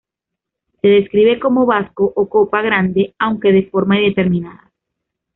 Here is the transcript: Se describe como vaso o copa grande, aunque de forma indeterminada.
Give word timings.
Se 0.81 0.87
describe 0.87 1.39
como 1.39 1.67
vaso 1.67 1.93
o 2.21 2.27
copa 2.27 2.63
grande, 2.63 3.13
aunque 3.19 3.51
de 3.51 3.69
forma 3.69 3.99
indeterminada. 3.99 4.71